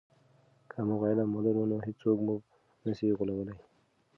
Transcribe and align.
که 0.71 0.79
موږ 0.87 1.01
علم 1.09 1.29
ولرو 1.33 1.63
نو 1.71 1.75
هیڅوک 1.87 2.17
موږ 2.27 2.39
نه 2.83 2.91
سی 2.97 3.07
غولولی. 3.17 3.55